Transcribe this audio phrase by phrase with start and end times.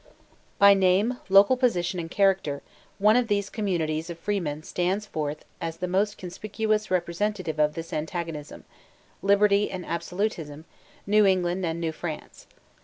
[0.57, 2.63] By name, local position, and character,
[2.97, 7.93] one of these communities of freemen stands forth as the most conspicuous representative of this
[7.93, 8.63] antagonism,
[9.21, 10.65] Liberty and Absolutism,
[11.05, 12.47] New England and New France.